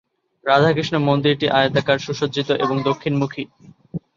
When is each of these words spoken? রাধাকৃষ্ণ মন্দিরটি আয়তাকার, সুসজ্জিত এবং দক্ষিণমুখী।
রাধাকৃষ্ণ 0.45 0.95
মন্দিরটি 1.07 1.47
আয়তাকার, 1.51 1.97
সুসজ্জিত 1.99 2.49
এবং 2.63 2.75
দক্ষিণমুখী। 2.83 3.43